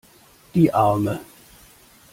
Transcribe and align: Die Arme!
Die 0.55 0.73
Arme! 0.73 1.19